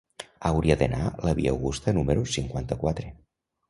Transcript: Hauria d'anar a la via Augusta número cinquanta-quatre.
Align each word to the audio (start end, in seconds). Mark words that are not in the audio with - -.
Hauria 0.49 0.77
d'anar 0.79 1.03
a 1.09 1.13
la 1.29 1.35
via 1.41 1.53
Augusta 1.59 1.97
número 2.01 2.27
cinquanta-quatre. 2.41 3.17